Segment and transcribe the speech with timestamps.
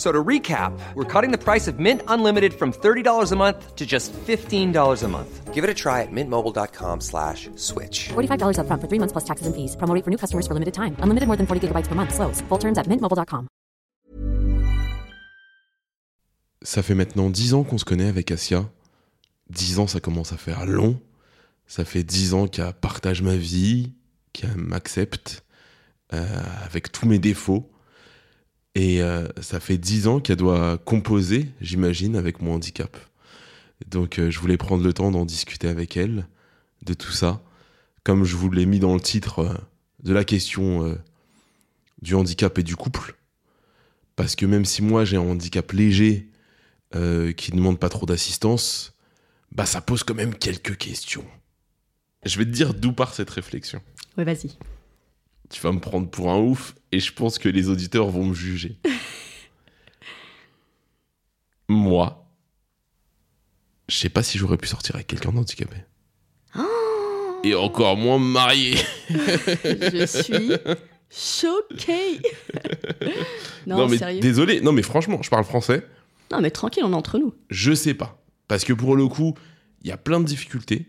[0.00, 3.84] So to recap, we're cutting the price of Mint Unlimited from $30 a month to
[3.84, 4.72] just $15
[5.04, 5.52] a month.
[5.52, 8.08] Give it a try at mintmobile.com slash switch.
[8.08, 9.76] $45 upfront for three months plus taxes and fees.
[9.76, 10.96] Promo rate for new customers for limited time.
[11.04, 12.14] Unlimited more than 40 gigabytes per month.
[12.14, 12.40] Slows.
[12.48, 13.48] Full terms at mintmobile.com.
[16.62, 18.64] Ça fait maintenant dix ans qu'on se connaît avec Asia.
[19.50, 20.98] Dix ans, ça commence à faire long.
[21.66, 23.92] Ça fait dix ans qu'elle partage ma vie,
[24.32, 25.44] qu'elle m'accepte
[26.14, 26.24] euh,
[26.64, 27.70] avec tous mes défauts.
[28.74, 32.96] Et euh, ça fait dix ans qu'elle doit composer, j'imagine, avec mon handicap.
[33.86, 36.26] Donc euh, je voulais prendre le temps d'en discuter avec elle,
[36.82, 37.42] de tout ça.
[38.04, 39.54] Comme je vous l'ai mis dans le titre euh,
[40.02, 40.98] de la question
[42.00, 43.16] du handicap et du couple.
[44.16, 46.26] Parce que même si moi j'ai un handicap léger
[46.92, 48.94] qui ne demande pas trop d'assistance,
[49.52, 51.24] bah ça pose quand même quelques questions.
[52.24, 53.82] Je vais te dire d'où part cette réflexion.
[54.16, 54.56] Ouais, vas-y.
[55.50, 58.34] Tu vas me prendre pour un ouf et je pense que les auditeurs vont me
[58.34, 58.76] juger.
[61.68, 62.26] Moi,
[63.88, 65.76] je sais pas si j'aurais pu sortir avec quelqu'un d'handicapé.
[67.42, 68.76] Et encore moins me marier.
[69.08, 70.52] Je suis
[71.10, 72.20] choquée.
[73.66, 74.20] non, mais sérieux.
[74.20, 74.60] désolé.
[74.60, 75.86] Non mais franchement, je parle français.
[76.30, 77.34] Non, mais tranquille, on est entre nous.
[77.48, 78.22] Je sais pas.
[78.46, 79.34] Parce que pour le coup,
[79.82, 80.86] il y a plein de difficultés.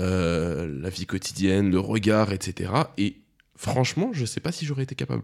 [0.00, 2.70] Euh, la vie quotidienne, le regard, etc.
[2.96, 3.16] Et
[3.56, 5.22] franchement, je sais pas si j'aurais été capable.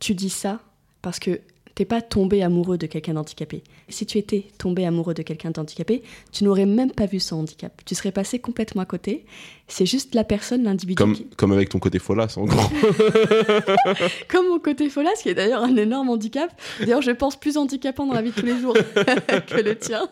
[0.00, 0.60] Tu dis ça
[1.02, 1.40] parce que
[1.74, 3.62] t'es pas tombé amoureux de quelqu'un d'handicapé.
[3.88, 6.02] Si tu étais tombé amoureux de quelqu'un d'handicapé,
[6.32, 7.72] tu n'aurais même pas vu son handicap.
[7.84, 9.24] Tu serais passé complètement à côté.
[9.68, 10.96] C'est juste la personne, l'individu.
[10.96, 12.68] Comme, qui- comme avec ton côté folasse, en gros.
[14.28, 16.50] Comme mon côté folasse, qui est d'ailleurs un énorme handicap.
[16.80, 18.74] D'ailleurs, je pense plus handicapant dans la vie de tous les jours
[19.46, 20.08] que le tien.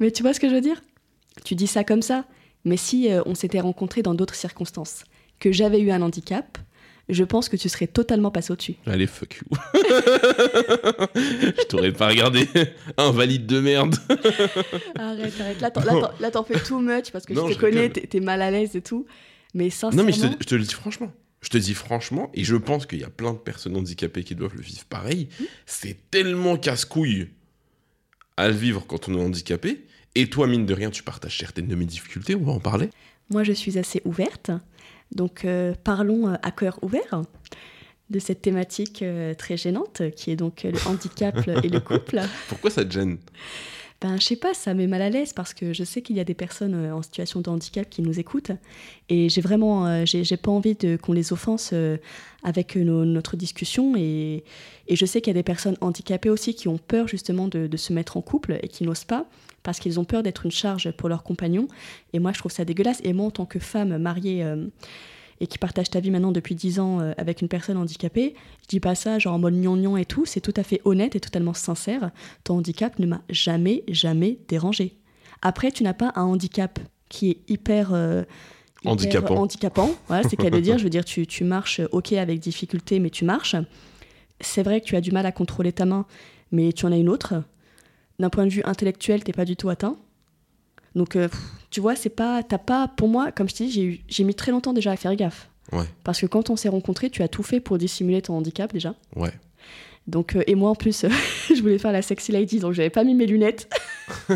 [0.00, 0.82] Mais tu vois ce que je veux dire?
[1.44, 2.24] Tu dis ça comme ça,
[2.64, 5.04] mais si euh, on s'était rencontrés dans d'autres circonstances,
[5.44, 6.56] que j'avais eu un handicap,
[7.10, 8.76] je pense que tu serais totalement passé au-dessus.
[8.86, 9.42] Allez, fuck you.
[11.14, 12.48] je t'aurais pas regardé.
[12.96, 13.94] Invalide de merde.
[14.98, 15.60] Arrête, arrête.
[15.60, 18.50] Là, t'en, fais too much parce que Non, je je te connais, t'es, mal à
[18.50, 19.04] l'aise et tout.
[19.52, 21.12] Mais sincèrement, Non, mais je te, je te le dis franchement.
[21.42, 24.34] Je te dis franchement, et je pense qu'il y a plein de personnes handicapées qui
[24.34, 25.28] doivent le vivre pareil.
[25.66, 27.28] C'est tellement casse-couille
[28.38, 29.84] à le vivre quand on est handicapé.
[30.14, 32.88] Et toi, mine de rien, tu partages certaines de mes difficultés, on va en parler.
[33.28, 34.50] moi, je suis assez ouverte.
[35.14, 37.22] Donc, euh, parlons euh, à cœur ouvert
[38.10, 42.20] de cette thématique euh, très gênante qui est donc le handicap et le couple.
[42.48, 43.18] Pourquoi ça te gêne?
[44.00, 46.20] Ben, je sais pas, ça met mal à l'aise parce que je sais qu'il y
[46.20, 48.50] a des personnes en situation de handicap qui nous écoutent.
[49.08, 51.96] Et j'ai vraiment, euh, j'ai pas envie qu'on les offense euh,
[52.42, 53.94] avec nos- notre discussion.
[53.96, 54.44] Et,
[54.88, 57.66] et je sais qu'il y a des personnes handicapées aussi qui ont peur justement de,
[57.66, 59.26] de se mettre en couple et qui n'osent pas
[59.64, 61.66] parce qu'ils ont peur d'être une charge pour leur compagnon
[62.12, 64.66] et moi je trouve ça dégueulasse et moi en tant que femme mariée euh,
[65.40, 68.68] et qui partage ta vie maintenant depuis 10 ans euh, avec une personne handicapée, je
[68.68, 71.20] dis pas ça genre en mode gnangnan et tout, c'est tout à fait honnête et
[71.20, 72.12] totalement sincère.
[72.44, 74.94] Ton handicap ne m'a jamais, jamais dérangé.
[75.42, 77.90] Après, tu n'as pas un handicap qui est hyper...
[77.92, 78.22] euh,
[78.84, 79.36] Handicapant.
[79.36, 79.90] handicapant.
[80.08, 80.76] Voilà, c'est qu'à le dire.
[80.78, 83.56] Je veux dire, tu, tu marches, ok, avec difficulté, mais tu marches.
[84.40, 86.04] C'est vrai que tu as du mal à contrôler ta main,
[86.52, 87.34] mais tu en as une autre.
[88.18, 89.96] D'un point de vue intellectuel, t'es pas du tout atteint.
[90.94, 91.28] Donc, euh,
[91.70, 94.52] tu vois, c'est pas, t'as pas, pour moi, comme je t'ai dit, j'ai mis très
[94.52, 95.48] longtemps déjà à faire gaffe.
[95.72, 98.72] Ouais, Parce que quand on s'est rencontrés, tu as tout fait pour dissimuler ton handicap
[98.72, 98.94] déjà.
[99.16, 99.32] ouais.
[100.06, 101.06] Donc, euh, et moi en plus,
[101.54, 103.68] je voulais faire la sexy lady, donc j'avais pas mis mes lunettes.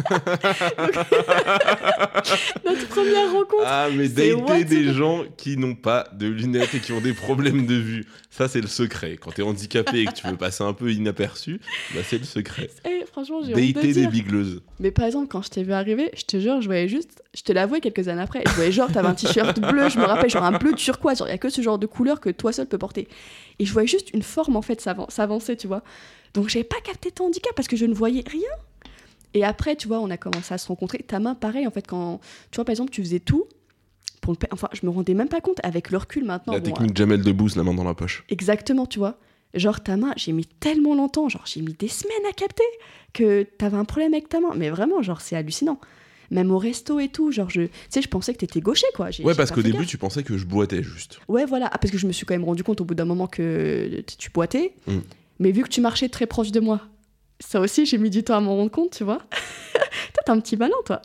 [2.65, 3.65] Notre première rencontre.
[3.67, 7.67] Ah, mais dater des gens qui n'ont pas de lunettes et qui ont des problèmes
[7.67, 9.19] de vue, ça c'est le secret.
[9.21, 11.61] Quand t'es handicapé et que tu veux passer un peu inaperçu,
[11.95, 12.71] bah c'est le secret.
[12.87, 14.63] Eh, franchement, j'ai honte de des bigleuses.
[14.81, 17.43] Mais par exemple, quand je t'ai vu arriver, je te jure, je voyais juste, je
[17.43, 20.31] te l'avouais quelques années après, je voyais genre, t'avais un t-shirt bleu, je me rappelle,
[20.31, 22.53] genre un bleu turquoise, genre, il y a que ce genre de couleur que toi
[22.53, 23.07] seul peux porter.
[23.61, 25.83] Et je voyais juste une forme, en fait, s'avan- s'avancer, tu vois.
[26.35, 28.49] Donc, j'avais pas capté ton handicap parce que je ne voyais rien.
[29.35, 30.99] Et après, tu vois, on a commencé à se rencontrer.
[30.99, 32.21] Ta main, pareil, en fait, quand,
[32.51, 33.45] tu vois, par exemple, tu faisais tout
[34.23, 36.55] pour pas- Enfin, je me rendais même pas compte avec le recul maintenant.
[36.55, 38.25] La bon, technique Jamel Debbouze, la main dans la poche.
[38.31, 39.19] Exactement, tu vois.
[39.55, 42.65] Genre ta main, j'ai mis tellement longtemps, genre j'ai mis des semaines à capter
[43.15, 44.53] que t'avais un problème avec ta main.
[44.55, 45.79] Mais vraiment, genre c'est hallucinant.
[46.31, 49.11] Même au resto et tout, genre je, tu sais, je pensais que t'étais gaucher quoi.
[49.11, 49.87] J'ai- Ouais, parce qu'au début, gaffe.
[49.87, 51.21] tu pensais que je boitais juste.
[51.29, 51.71] Ouais, voilà.
[51.73, 54.03] Ah, parce que je me suis quand même rendu compte au bout d'un moment que
[54.19, 54.75] tu boitais.
[54.87, 54.99] Mm.
[55.39, 56.81] Mais vu que tu marchais très proche de moi,
[57.41, 59.19] ça aussi j'ai mis du temps à m'en rendre compte, tu vois.
[60.13, 61.01] toi, t'es un petit malin, toi.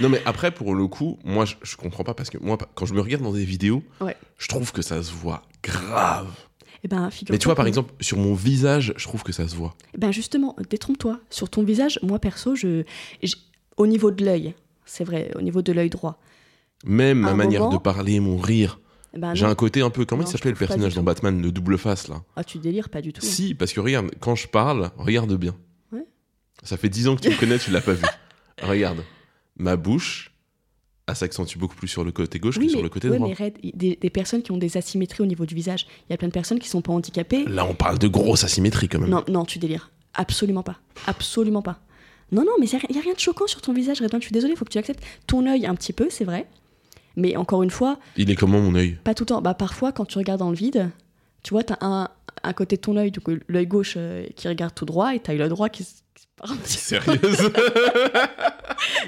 [0.00, 2.86] Non, mais après, pour le coup, moi, je, je comprends pas parce que moi, quand
[2.86, 4.16] je me regarde dans des vidéos, Ouais.
[4.38, 6.28] je trouve que ça se voit grave.
[6.84, 9.56] Eh ben, Mais tu vois, par exemple, sur mon visage, je trouve que ça se
[9.56, 9.74] voit.
[9.96, 11.18] Ben justement, détrompe-toi.
[11.30, 12.84] Sur ton visage, moi perso, je,
[13.22, 13.34] je-
[13.76, 14.54] au niveau de l'œil,
[14.84, 16.20] c'est vrai, au niveau de l'œil droit.
[16.84, 18.78] Même ma manière moment- de parler, mon rire.
[19.18, 20.04] Ben, J'ai un côté un peu.
[20.04, 21.02] Comment Non, il s'appelait le personnage dans.
[21.02, 22.22] Batman, le double face, là?
[22.36, 23.20] Ah, tu délires pas du tout.
[23.24, 25.54] Si, parce que regarde, quand je parle, regarde bien.
[25.92, 26.04] Ouais.
[26.62, 28.04] Ça fait 10 ans que tu me connais, tu l'as pas vu.
[28.62, 29.02] Regarde.
[29.58, 30.32] Ma bouche,
[31.06, 33.28] elle s'accentue beaucoup plus sur le côté gauche Oui, que sur le côté ouais, droit.
[33.28, 35.86] mais Red, des, des personnes qui ont des asymétries au niveau du visage.
[36.08, 37.44] Il y a plein de personnes qui sont pas handicapées.
[37.44, 39.10] Là, on parle de grosse asymétrie quand même.
[39.10, 39.90] Non, non, tu délires.
[40.14, 40.78] Absolument pas.
[41.06, 41.78] Absolument pas.
[42.32, 44.20] Non, non, mais il n'y a rien de choquant sur ton visage, Redouane.
[44.20, 45.04] Je suis désolée, il faut que tu acceptes.
[45.26, 46.48] Ton œil, un petit peu, c'est vrai.
[47.16, 48.98] Mais encore une fois, Il est comment mon œil?
[49.04, 49.40] pas tout le temps.
[49.42, 50.90] Bah, parfois, quand tu regardes dans le vide,
[51.42, 52.08] tu vois, tu as un,
[52.42, 55.30] un côté de ton œil, donc l'œil gauche euh, qui regarde tout droit, et tu
[55.30, 55.94] as l'œil droit qui, se-
[56.64, 57.50] Sérieuse?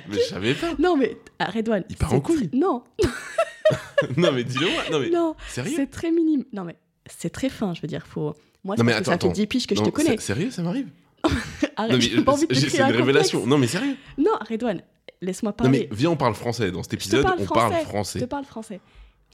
[0.09, 0.69] Mais je savais pas.
[0.79, 1.85] Non, mais ah, Redouane.
[1.91, 2.49] Il part en couille.
[2.55, 2.83] Non,
[4.17, 4.83] non, mais dis-le moi.
[4.91, 5.73] Non, mais non, sérieux?
[5.77, 6.45] c'est très minime.
[6.53, 6.77] Non, mais
[7.07, 8.07] c'est très fin, je veux dire.
[8.07, 8.35] Faut...
[8.65, 9.29] Moi, Non, mais que attends, ça attends.
[9.33, 10.17] 10 piges que je te connais.
[10.19, 10.89] Sérieux, ça m'arrive?
[11.77, 13.47] Arrête, Non, mais j'ai pas envie de te créer une révélation.
[13.47, 13.97] Non, mais sérieux?
[14.17, 14.81] Non, Redouane,
[15.21, 15.89] laisse-moi Non, mais parler.
[15.93, 16.71] viens, on parle français.
[16.71, 17.61] Dans cet Je épisode, parle on français.
[17.71, 18.21] parle Je français.
[18.21, 18.81] te parle français.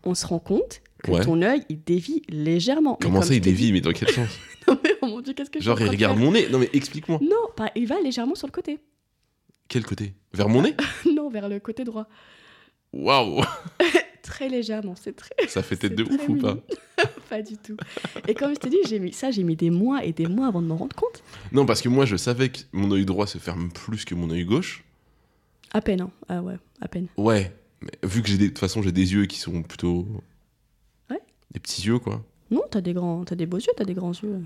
[0.04, 1.24] On se rend compte que Ouais.
[1.24, 2.98] ton œil, il dévie légèrement.
[3.00, 4.28] Comment comme ça, je il dévie Mais dans quel sens
[4.68, 6.48] Non, mais oh mon dieu, qu'est-ce que je Genre, suis il regarde mon nez.
[6.50, 7.18] Non, mais explique-moi.
[7.22, 8.78] Non, pas- il va légèrement sur le côté.
[9.68, 10.12] Quel côté?
[10.32, 10.74] Vers mon nez?
[11.14, 12.06] Non, vers le côté droit.
[12.92, 13.42] Waouh
[14.22, 15.34] Très légèrement, c'est très.
[15.48, 16.56] Ça fait tête de ouf ou pas
[17.28, 17.76] pas du tout.
[18.28, 20.46] Et comme je t'ai dit, j'ai mis ça, j'ai mis des mois et des mois
[20.46, 21.22] avant de m'en rendre compte.
[21.52, 24.30] Non, parce que moi, je savais que mon œil droit se ferme plus que mon
[24.30, 24.84] œil gauche.
[25.74, 26.10] À peine, hein.
[26.28, 27.08] Ah ouais, à peine.
[27.16, 27.52] Ouais.
[27.82, 28.44] Mais vu que j'ai des...
[28.44, 30.06] de toute façon, j'ai des yeux qui sont plutôt.
[31.10, 31.20] Ouais.
[31.50, 32.24] Des petits yeux, quoi.
[32.50, 34.40] Non, t'as des grands, t'as des beaux yeux, t'as des grands yeux.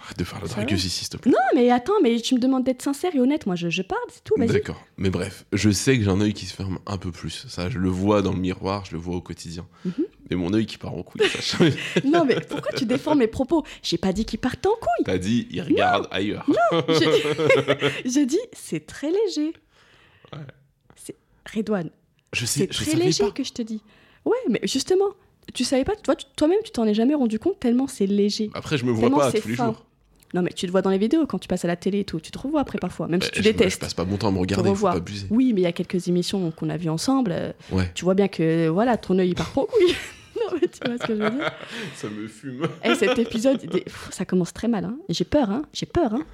[0.00, 1.30] Arrête de faire la dragueuse ici, s'il te plaît.
[1.30, 3.46] Non, mais attends, mais tu me demandes d'être sincère et honnête.
[3.46, 4.34] Moi, je, je parle, c'est tout.
[4.38, 4.80] D'accord.
[4.96, 7.46] Mais bref, je sais que j'ai un œil qui se ferme un peu plus.
[7.48, 9.66] Ça, je le vois dans le miroir, je le vois au quotidien.
[9.84, 9.92] Mhm.
[10.30, 11.74] Mais mon œil qui part en couille, ça change.
[12.04, 13.64] Non, mais pourquoi tu défends mes propos?
[13.82, 15.04] J'ai pas dit qu'ils partent en couille.
[15.04, 16.46] T'as dit, il regarde ailleurs.
[16.88, 19.52] J'ai j'ai dit, c'est très léger.
[20.32, 20.38] Ouais.
[20.96, 21.14] C'est
[21.54, 21.90] Redouane,
[22.32, 23.30] Je sais, c'est très savais léger pas.
[23.32, 23.82] que je te dis.
[24.24, 25.08] Ouais, mais justement,
[25.54, 28.50] tu savais pas, toi, toi-même, tu t'en es jamais rendu compte tellement c'est léger.
[28.54, 29.66] Après, je me vois Tellement pas c'est tous les fin.
[29.66, 29.84] jours.
[30.34, 32.04] Non, mais tu te vois dans les vidéos quand tu passes à la télé et
[32.04, 32.18] tout.
[32.18, 33.76] Tu te revois après parfois, même si tu je, me- détestes.
[33.76, 35.26] je passe pas mon temps à me regarder, faut pas abuser.
[35.28, 37.32] Oui, mais il y a quelques émissions qu'on a vues ensemble.
[37.34, 39.94] euh, Ouais, tu vois bien que voilà, ton œil il part en couille.
[40.36, 41.52] non, mais tu vois ce que je veux dire.
[41.96, 42.66] ça me fume.
[42.82, 43.60] Eh, cet épisode,
[44.10, 44.86] ça commence très mal.
[44.86, 44.96] Hein.
[45.10, 45.62] J'ai peur, hein.
[45.74, 46.24] J'ai peur, hein.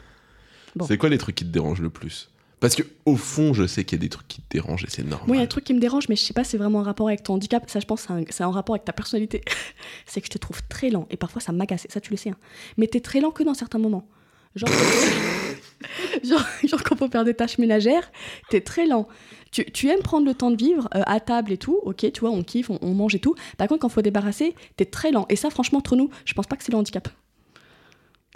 [0.77, 0.87] Bon.
[0.87, 2.29] C'est quoi les trucs qui te dérangent le plus?
[2.60, 4.90] Parce que au fond, je sais qu'il y a des trucs qui te dérangent et
[4.90, 5.26] c'est normal.
[5.28, 6.81] Moi, il y a un truc qui me dérange, mais je sais pas c'est vraiment
[6.81, 7.69] un rapport avec ton handicap.
[7.70, 9.43] Ça, je pense, c'est un- un rapport avec ta personnalité.
[10.06, 11.06] c'est que je te trouve très lent.
[11.10, 11.87] Et parfois, ça m'agace.
[11.88, 12.31] Ça, tu le sais.
[12.31, 12.37] hein.
[12.76, 14.08] Mais t'es très lent que dans certains moments.
[14.56, 14.70] Genre,
[16.25, 18.10] genre, genre quand faut faire des tâches ménagères,
[18.50, 19.06] t'es très lent.
[19.50, 22.31] Tu, aimes prendre le temps de vivre euh, à table et tout, ok, tu vois,
[22.31, 23.34] on kiffe, on, on mange et tout.
[23.56, 25.26] Par contre, quand faut débarrasser, t'es très lent.
[25.31, 27.08] Et ça, franchement, entre nous, je pense pas que c'est le handicap.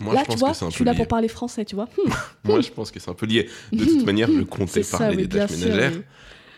[0.00, 0.96] Moi, Là, je tu vois, que c'est un je peu suis là lié.
[0.98, 1.84] pour parler français, tu vois.
[1.84, 2.10] Hmm,
[2.44, 3.48] Moi, je pense que c'est un peu lié.
[3.72, 5.68] De toute manière, je comptais ça, parler oui, des bien tâches sûr.
[5.68, 6.02] ménagères oui.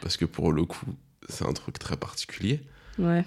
[0.01, 0.87] parce que pour le coup,
[1.29, 2.61] c'est un truc très particulier.
[2.99, 3.25] Ouais.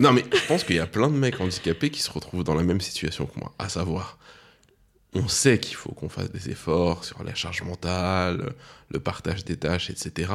[0.00, 2.54] Non, mais je pense qu'il y a plein de mecs handicapés qui se retrouvent dans
[2.54, 4.18] la même situation que moi, à savoir,
[5.14, 8.52] on sait qu'il faut qu'on fasse des efforts sur la charge mentale,
[8.90, 10.32] le partage des tâches, etc.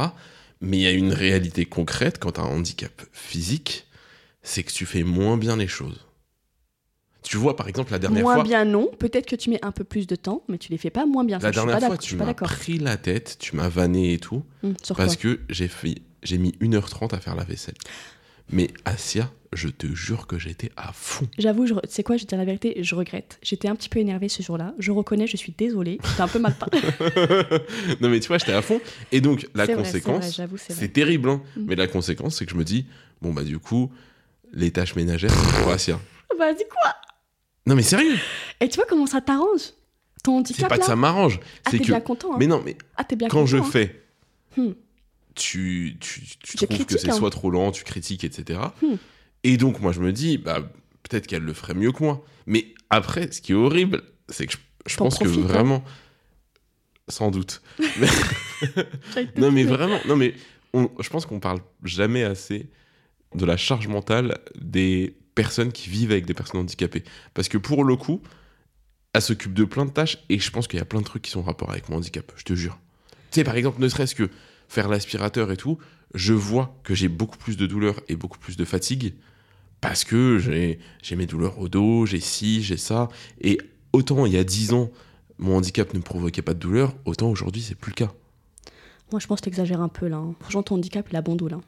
[0.62, 3.88] Mais il y a une réalité concrète quand tu as un handicap physique,
[4.43, 6.05] c'est que tu fais moins bien les choses.
[7.24, 8.90] Tu vois, par exemple, la dernière moins fois, bien, non.
[8.98, 11.24] Peut-être que tu mets un peu plus de temps, mais tu les fais pas moins
[11.24, 11.40] bien.
[11.40, 14.13] Ça, la je suis dernière pas fois, tu m'as pris la tête, tu m'as vanné
[14.13, 14.44] et tout,
[14.84, 17.75] sur parce que j'ai fait, j'ai mis 1h30 à faire la vaisselle.
[18.51, 21.28] Mais Asia, je te jure que j'étais à fond.
[21.38, 23.38] J'avoue, je c'est quoi, je vais te dire la vérité, je regrette.
[23.42, 24.74] J'étais un petit peu énervée ce jour-là.
[24.80, 26.00] Je reconnais, je suis désolée.
[26.04, 26.80] J'étais un peu mal parlé.
[28.01, 28.82] non mais tu vois, j'étais à fond.
[29.12, 31.42] Et donc la conséquence, c'est terrible, hein.
[31.56, 31.66] Mm.
[31.68, 32.86] mais la conséquence, c'est que je me dis,
[33.22, 33.92] bon bah du coup,
[34.54, 36.00] les tâches ménagères, c'est pour Asia.
[36.38, 36.96] Vas-y, quoi?
[37.65, 38.18] Non mais sérieux,
[38.60, 39.62] Et tu vois comment ça t'arrange
[40.24, 41.89] Ton handicap c'est pas là que ça m'arrange, Ah, c'est t'es que...
[41.91, 42.34] bien content.
[42.34, 42.38] Hein.
[42.39, 43.63] Mais non, mais Ah, t'es bien quand je hein.
[43.63, 44.03] fais,
[44.58, 44.72] Hmm.
[45.36, 47.13] tu, tu, tu trouves que c'est hein.
[47.13, 48.60] soit trop lent, tu critiques, etc.
[48.82, 48.96] Hmm.
[49.44, 50.60] Et donc moi je me dis, bah
[51.03, 52.25] peut-être qu'elle le ferait mieux que moi.
[52.48, 54.58] Mais après, ce qui est horrible, c'est que je,
[54.91, 55.84] je pense que vraiment...
[57.08, 57.62] Sans doute.
[59.38, 60.34] Non mais vraiment, non mais
[60.74, 62.70] on- je pense qu'on parle jamais assez
[63.36, 67.04] de la charge mentale des personnes qui vivent avec des personnes handicapées.
[67.34, 68.22] Parce que pour le coup,
[69.14, 71.24] elle s'occupe de plein de tâches et je pense qu'il y a plein de trucs
[71.24, 72.80] qui sont en rapport avec mon handicap, je te jure.
[73.32, 74.30] Tu sais, par exemple, ne serait-ce que
[74.68, 75.78] faire l'aspirateur et tout,
[76.14, 79.14] je vois que j'ai beaucoup plus de douleur et beaucoup plus de fatigue
[79.82, 83.10] parce que j'ai mes douleurs au dos, j'ai ci, j'ai ça.
[83.42, 83.60] Et
[83.94, 84.92] autant il y a 10 ans,
[85.40, 88.14] mon handicap ne me provoquait pas de douleur, autant aujourd'hui, c'est plus le cas.
[89.12, 90.18] Moi, je pense que t'exagères un peu là.
[90.18, 90.36] hein.
[90.40, 91.60] Franchement, ton handicap, il a bon là.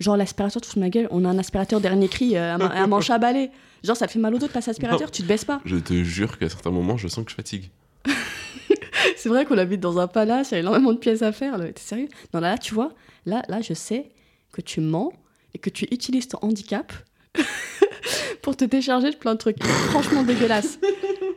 [0.00, 2.60] Genre, l'aspirateur, te fous de ma gueule, on a un aspirateur dernier cri, euh, un,
[2.60, 3.50] un manche à balai.
[3.84, 5.12] Genre, ça te fait mal au dos de passer aspirateur, Non.
[5.12, 5.60] tu te baisses pas.
[5.64, 7.70] Je te jure qu'à certains moments, je sens que je fatigue.
[9.16, 11.58] C'est vrai qu'on habite dans un palace, il y a énormément de pièces à faire.
[11.58, 12.08] T'es sérieux?
[12.32, 12.92] Non, là, là, tu vois,
[13.26, 14.10] là, là, je sais
[14.52, 15.12] que tu mens
[15.54, 16.92] et que tu utilises ton handicap
[18.42, 19.62] pour te décharger de plein de trucs.
[19.90, 20.78] franchement dégueulasse.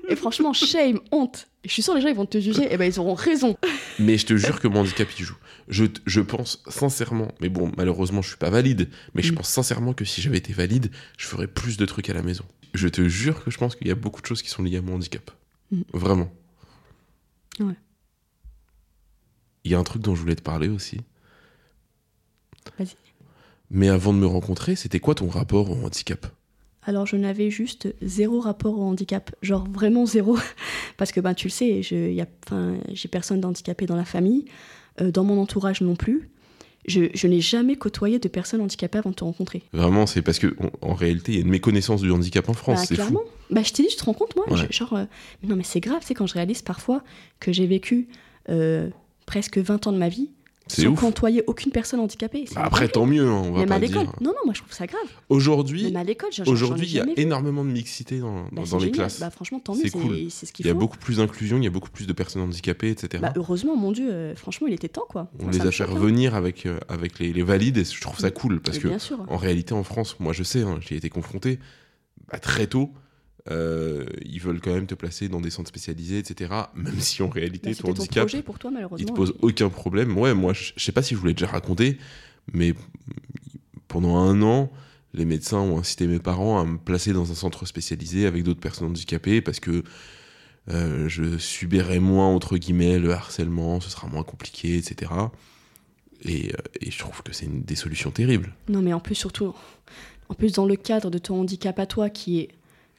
[0.10, 1.48] Et franchement, shame, honte.
[1.64, 3.58] Et je suis sûre, les gens, ils vont te juger, et ben ils auront raison.
[4.00, 5.38] Mais je te jure que mon handicap y joue.
[5.70, 9.36] Je pense sincèrement, mais bon, malheureusement, je suis pas valide, mais je Mm.
[9.36, 12.44] pense sincèrement que si j'avais été valide, je ferais plus de trucs à la maison.
[12.74, 14.78] Je te jure que je pense qu'il y a beaucoup de choses qui sont liées
[14.78, 15.32] à mon handicap.
[15.72, 15.82] Mm.
[15.94, 16.32] Vraiment.
[17.62, 17.76] Ouais.
[19.64, 20.98] Il y a un truc dont je voulais te parler aussi.
[22.78, 22.96] Vas-y.
[23.70, 26.28] Mais avant de me rencontrer, c'était quoi ton rapport au handicap?
[26.86, 29.34] Alors, je n'avais juste zéro rapport au handicap.
[29.42, 30.38] Genre, vraiment zéro.
[30.98, 34.46] Parce que, ben, tu le sais, j'ai personne d'handicapé dans la famille,
[35.02, 36.30] euh, dans mon entourage non plus.
[36.86, 39.64] Je, je n'ai jamais côtoyé de personnes handicapées avant de te rencontrer.
[39.72, 42.54] Vraiment, c'est parce que en, en réalité, il y a une méconnaissance du handicap en
[42.54, 42.80] France.
[42.80, 43.22] Bah, c'est clairement.
[43.22, 43.54] fou.
[43.56, 44.58] Bah, je t'ai dit, tu te rends compte, moi Ouais.
[44.70, 45.06] je- Genre, euh,
[45.42, 47.02] mais non, mais c'est grave, sais, quand je réalise parfois
[47.40, 48.10] que j'ai vécu
[48.50, 48.90] euh,
[49.26, 51.00] presque 20 ans de ma vie C'est sans ouf.
[51.00, 52.46] côtoyer aucune personne handicapée.
[52.56, 54.04] Bah, après, tant mieux, hein, on va Même pas à l'école.
[54.04, 54.14] dire.
[54.22, 55.02] Non, non, moi je trouve ça grave.
[55.30, 58.44] Aujourd'hui, Même à l'école, j'en- j'en ai aujourd'hui, il y a énormément de mixité dans,
[58.52, 58.92] Bah, dans les génial.
[58.92, 59.20] classes.
[59.20, 60.18] Bah, franchement, tant mieux, C'est c'est cool.
[60.30, 62.14] c'est ce qu'il Il y a beaucoup plus d'inclusion, il y a beaucoup plus de
[62.14, 63.22] personnes handicapées, etc.
[63.22, 65.30] Bah, heureusement, mon Dieu, euh, franchement, il était temps, quoi.
[65.40, 68.32] on les a fait revenir avec, euh, avec les, les valides et je trouve ça
[68.32, 71.10] cool parce Mais que en réalité en France, moi je sais, hein, j'y ai été
[71.10, 71.60] confronté
[72.42, 72.92] très tôt.
[73.52, 76.52] Euh, ils veulent quand même te placer dans des centres spécialisés, etc.
[76.76, 79.08] Même si en réalité Bah, ton ton handicap, projet pour toi, il malheureusement.
[79.08, 80.18] te pose aucun problème.
[80.18, 81.98] Ouais, moi je, je sais pas si je vous l'ai déjà raconté,
[82.54, 82.74] mais
[83.88, 84.72] pendant un an,
[85.14, 88.60] les médecins ont incité mes parents à me placer dans un centre spécialisé avec d'autres
[88.60, 89.84] personnes handicapées parce que
[90.70, 95.12] euh, je subirais moins, entre guillemets, le harcèlement, ce sera moins compliqué, etc.
[96.24, 98.54] Et, euh, et je trouve que c'est une des solutions terribles.
[98.70, 99.54] Non, mais en plus, surtout,
[100.30, 102.50] en plus, dans le cadre de ton handicap à toi, qui est.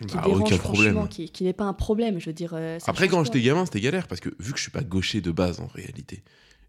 [0.07, 1.09] Qui Bah, dérange, aucun franchement, problème.
[1.09, 2.53] qui, qui n'est pas un problème, je veux dire.
[2.55, 4.83] euh, ça Après, quand j'étais gamin, c'était galère parce que vu que je suis pas
[4.83, 6.23] gaucher de base en réalité,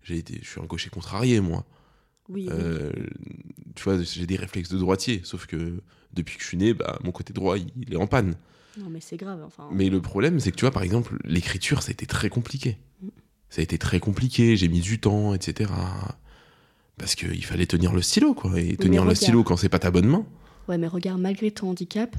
[0.04, 1.66] j'ai été, je suis un gaucher contrarié, moi.
[2.30, 2.50] Oui, oui.
[2.52, 2.92] Euh,
[3.76, 5.82] tu vois, j'ai des réflexes de droitier, sauf que
[6.14, 8.36] depuis que je suis né, bah, mon côté droit, il, il est en panne.
[8.78, 9.42] Non, mais c'est grave.
[9.46, 12.30] Enfin, Mais le problème, c'est que tu vois, par exemple, l'écriture, ça a été très
[12.30, 12.78] compliqué.
[13.02, 13.08] Mm.
[13.50, 15.72] Ça a été très compliqué, j'ai mis du temps, etc.
[16.98, 18.60] Parce qu'il fallait tenir le stylo, quoi.
[18.60, 20.26] Et tenir le stylo quand c'est pas ta bonne main.
[20.68, 22.16] Ouais, mais regarde, malgré ton handicap,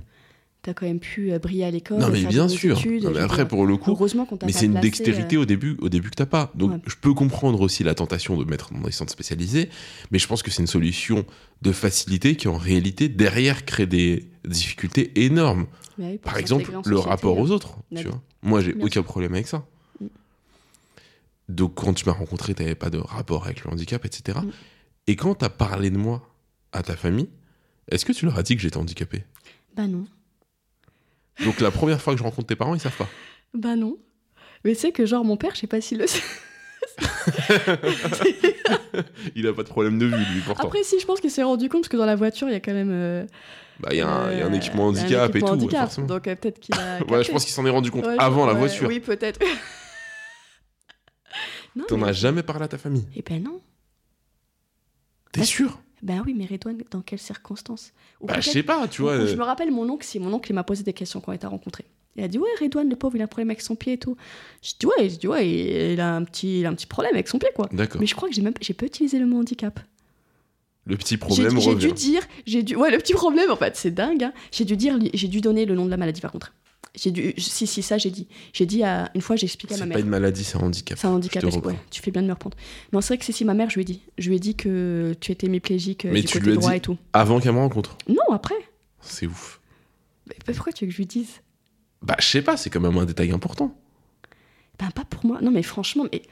[0.67, 2.01] t'as quand même pu euh, briller à l'école.
[2.01, 2.77] non, mais bien sûr.
[2.77, 5.37] études, Non, je mais après, dire, pour le coup, Heureusement qu'on Mais c'est une dextérité
[5.37, 6.51] euh, au début, au début que t'as pas.
[6.57, 6.79] Donc Ouais.
[6.89, 9.71] je peux comprendre aussi la tentation de mettre dans des centres spécialisés,
[10.11, 11.25] mais je pense que c'est une solution
[11.63, 15.67] de facilité qui en réalité derrière crée des difficultés énormes.
[15.99, 17.77] bah oui, Par exemple, le société, rapport aux euh, autres.
[17.95, 18.21] Tu vois.
[18.43, 19.65] Moi, j'ai aucun problème avec ça.
[20.01, 20.07] Mm.
[21.49, 24.41] Donc quand tu m'as rencontré, t'avais pas de rapport avec le handicap, etc.
[24.43, 24.51] Mm.
[25.07, 26.29] Et quand t'as parlé de moi
[26.73, 27.29] à ta famille,
[27.89, 29.23] est-ce que tu leur as dit que j'étais handicapé?
[29.77, 30.07] Bah non.
[31.45, 33.09] Donc la première fois que je rencontre tes parents, ils savent pas.
[33.55, 33.97] Bah non.
[34.65, 36.23] Mais sais que, genre, mon père, je sais pas s'il le sait.
[39.35, 40.65] Il a pas de problème de vue, lui, pourtant.
[40.65, 42.57] Après, si, je pense qu'il s'est rendu compte parce que dans la voiture, il y
[42.57, 42.91] a quand même.
[42.91, 43.27] euh,
[43.81, 45.41] Bah, il y, a un- il y a un euh, équipement un handicap équipement et
[45.41, 46.07] tout, ouais, handicap, forcément.
[46.07, 46.99] Donc euh, peut-être qu'il a.
[47.09, 48.89] Ouais, je pense qu'il s'en est rendu compte Ouais, avant la ouais, voiture.
[48.89, 49.41] Oui, peut-être.
[51.75, 53.07] non, T'en mais- as jamais parlé à ta famille?
[53.15, 53.61] Eh ben non.
[55.33, 55.47] T'es Ouais.
[55.47, 55.79] sûr?
[56.03, 59.25] Ben oui, mais Redouane, dans quelles circonstances Ou Bah, je sais pas, tu vois.
[59.27, 61.33] Je euh, me rappelle mon oncle, si mon oncle il m'a posé des questions quand
[61.33, 61.87] on était rencontrés.
[62.17, 63.99] Il a dit ouais Redouane le pauvre il a un problème avec son pied et
[63.99, 64.17] tout.
[64.63, 67.15] Je dis ouais, je dis, ouais il, a un petit, il a un petit problème
[67.15, 67.69] avec son pied quoi.
[67.73, 68.01] D'accord.
[68.01, 69.81] Mais je crois que j'ai même j'ai pas utilisé le mot handicap.
[70.87, 73.91] Le petit problème j'ai dû dire, j'ai dû ouais le petit problème en fait c'est
[73.91, 74.23] dingue.
[74.25, 74.33] hein.
[74.53, 76.53] J'ai dû dire, j'ai dû donner le nom de la maladie par contre.
[76.99, 78.27] J'ai dû si si ça j'ai dit.
[78.55, 79.97] J'ai dit à une fois j'ai expliqué à ma C'est mère.
[79.99, 80.99] pas une maladie, c'est un handicap.
[80.99, 81.43] C'est un handicap.
[81.43, 81.79] Je te parce que- reprends.
[81.81, 82.57] ouais, tu fais bien de me reprendre.
[82.93, 84.01] Non, c'est vrai que c'est si ma mère, je lui ai dit.
[84.19, 86.57] Je lui ai dit que tu étais hémiplégique euh, Mais du tu côté lui as
[86.61, 86.97] droit dit- et tout.
[87.13, 87.97] Avant qu'elle me rencontre.
[88.09, 88.55] Non, après.
[89.03, 89.61] C'est ouf.
[90.27, 91.43] Mais pourquoi tu veux que je lui dise?
[92.03, 93.77] Bah, je sais pas, c'est quand même un détail important.
[94.79, 95.41] Ben, pas pour moi.
[95.43, 96.23] Non, mais franchement, mais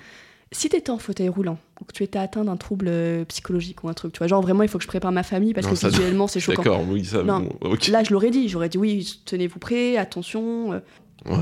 [0.53, 3.89] si t'étais en fauteuil roulant ou que tu étais atteint d'un trouble euh, psychologique ou
[3.89, 5.73] un truc, tu vois, genre vraiment, il faut que je prépare ma famille parce Non,
[5.75, 6.63] que visuellement, c'est choquant.
[6.63, 7.23] D'accord, oui, ça.
[7.23, 7.41] Non.
[7.41, 7.89] bon, ok.
[7.89, 8.49] Là, je l'aurais dit.
[8.49, 10.73] J'aurais dit oui, tenez-vous prêts, attention.
[10.73, 10.81] euh.
[11.27, 11.37] Ouais.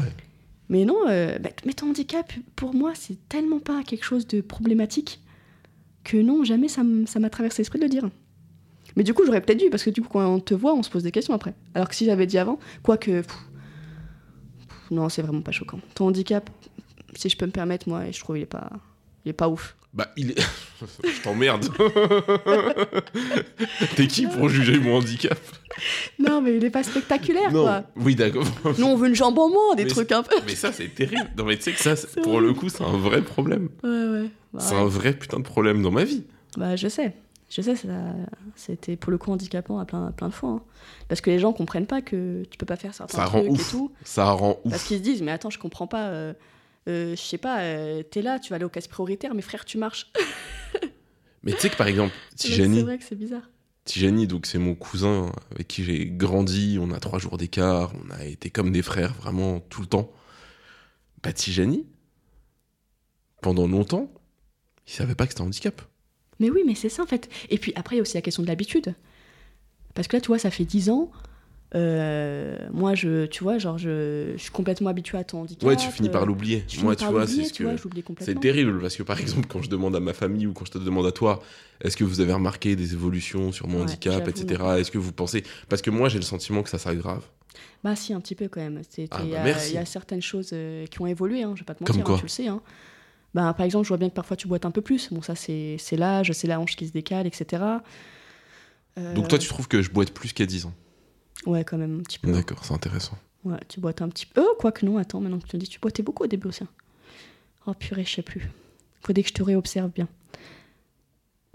[0.68, 4.40] Mais non, euh, bah, mais ton handicap, pour moi, c'est tellement pas quelque chose de
[4.40, 5.20] problématique
[6.04, 8.08] que non, jamais ça m'a traversé l'esprit de le dire.
[8.96, 10.82] Mais du coup, j'aurais peut-être dû, parce que du coup, quand on te voit, on
[10.82, 11.54] se pose des questions après.
[11.74, 13.10] Alors que si j'avais dit avant, quoique.
[13.10, 15.78] pff, pff, non, c'est vraiment pas choquant.
[15.94, 16.48] Ton handicap,
[17.14, 18.70] si je peux me permettre, moi, je trouve il est pas,
[19.24, 19.76] il est pas ouf.
[19.94, 20.40] Bah, il est.
[21.04, 21.66] je t'emmerde.
[23.96, 25.38] T'es qui pour juger mon handicap?
[26.18, 27.62] Non, mais il est pas spectaculaire, Non.
[27.64, 27.84] quoi.
[27.96, 28.44] Oui, d'accord.
[28.78, 30.36] Nous, on veut une jambe en moins, des Mais trucs un peu.
[30.46, 31.30] Mais ça, c'est terrible.
[31.36, 32.42] Non, mais tu sais que ça, pour vrai.
[32.42, 33.68] le coup, c'est un vrai problème.
[33.82, 34.30] Ouais, ouais.
[34.52, 34.80] Bah, C'est ouais.
[34.80, 36.24] un vrai putain de problème dans ma vie.
[36.56, 37.14] Bah, je sais.
[37.50, 37.88] Je sais, ça-
[38.56, 40.50] c'était pour le coup handicapant à plein, à plein de fois.
[40.50, 40.62] hein.
[41.08, 43.60] Parce que les gens comprennent pas que tu peux pas faire certains Ça rend ouf.
[43.60, 43.92] et tout.
[44.04, 44.70] Ça rend ouf.
[44.70, 46.08] Parce qu'ils se disent, mais attends, je comprends pas.
[46.08, 46.32] euh,
[46.86, 49.78] je sais pas, euh, t'es là, tu vas aller aux caisses prioritaires, mais frère, tu
[49.78, 50.10] marches.
[51.44, 53.50] Mais tu sais que par exemple, Donc, C'est Tijani, vrai que c'est bizarre.
[53.84, 58.10] Tijani, donc c'est mon cousin avec qui j'ai grandi, on a trois jours d'écart, on
[58.10, 60.12] a été comme des frères vraiment tout le temps.
[61.20, 61.84] Bah Tijani,
[63.40, 64.08] pendant longtemps,
[64.86, 65.82] il savait pas que c'était un handicap.
[66.38, 67.28] Mais oui, mais c'est ça en fait.
[67.50, 68.94] Et puis après, il y a aussi la question de l'habitude.
[69.94, 71.10] Parce que là, tu vois, ça fait 10 ans.
[71.74, 75.66] Euh, moi, je, tu vois, genre, je, je suis complètement habituée à ton handicap.
[75.66, 76.64] Ouais, tu finis par euh, l'oublier.
[76.82, 77.64] Moi, tu vois, c'est ce que
[78.20, 80.72] c'est terrible parce que par exemple, quand je demande à ma famille ou quand je
[80.72, 81.42] te demande à toi,
[81.80, 84.62] est-ce que vous avez remarqué des évolutions sur mon Ouais, handicap, etc.
[84.78, 87.24] Est-ce que vous pensez Parce que moi, j'ai le sentiment que ça s'aggrave.
[87.82, 88.80] Bah si, un petit peu quand même.
[89.10, 91.60] Ah, Il y, bah, il y a certaines choses euh, qui ont évolué, hein, je
[91.60, 92.46] vais pas te Comme mentir, quoi hein, tu le sais.
[92.46, 92.60] Hein.
[93.34, 95.12] Bah, par exemple, je vois bien que parfois tu boites un peu plus.
[95.12, 97.62] Bon, ça, c'est c'est l'âge, c'est la hanche qui se décale, etc.
[98.98, 100.74] Euh, Donc toi, tu trouves que je boite plus qu'à 10 ans?
[101.46, 102.30] Ouais, quand même, un petit peu.
[102.32, 103.18] D'accord, c'est intéressant.
[103.44, 104.40] Ouais, tu boites un petit peu.
[104.42, 106.62] Oh, quoique non, attends, maintenant que tu me dis, tu boitais beaucoup au début aussi.
[106.62, 106.68] hein.
[107.66, 108.48] Oh purée, je sais plus.
[109.04, 110.08] Faudrait que je te réobserve bien.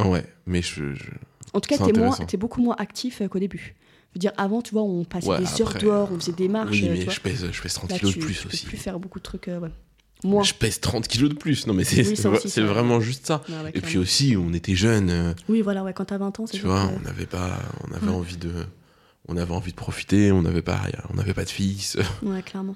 [0.03, 1.11] Ouais, mais je, je-
[1.53, 3.75] En tout cas, t'es moins- t'es beaucoup moins actif euh, qu'au début.
[4.11, 6.31] Je veux dire, avant, tu vois, on passait Ouais, des heures après, dehors, on faisait
[6.33, 6.71] des marches.
[6.81, 7.13] Oui, euh, mais tu vois.
[7.13, 8.65] je pèse, je pèse 30 Là, kilos tu, de plus tu peux aussi.
[8.65, 9.47] plus faire beaucoup de trucs.
[9.47, 10.43] euh, ouais.
[10.43, 11.67] Je pèse 30 kilos de plus.
[11.67, 12.67] Non, mais c'est Oui, c'est aussi, c'est ça.
[12.67, 13.41] vraiment juste ça.
[13.49, 16.45] Ouais, Et puis aussi, on était jeunes, euh, Oui, voilà, ouais, quand t'as 20 ans,
[16.47, 18.51] c'est tu vois, que- on n'avait pas, on avait envie de,
[19.27, 20.79] on avait envie de profiter, on n'avait pas,
[21.11, 21.97] on n'avait pas de fils.
[22.23, 22.75] Ouais, clairement.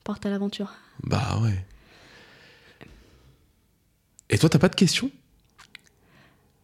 [0.00, 0.72] On part à l'aventure.
[1.02, 1.64] bah ouais.
[4.30, 5.10] Et toi, t'as pas de questions?